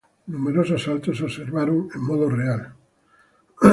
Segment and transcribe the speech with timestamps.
[0.33, 2.61] Numerosos saltos, se observaron en modo real.